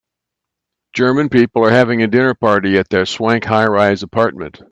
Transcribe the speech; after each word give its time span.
German 0.93 1.29
people 1.29 1.63
are 1.63 1.69
having 1.69 2.01
a 2.01 2.07
dinner 2.07 2.33
party 2.33 2.75
in 2.77 2.83
their 2.89 3.05
swank 3.05 3.43
highrise 3.43 4.01
apartment. 4.01 4.59